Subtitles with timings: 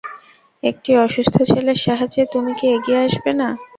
[0.63, 3.49] একটি অসুস্থ ছেলের সাহায্যে তুমি কি এগিয়ে আসবে না?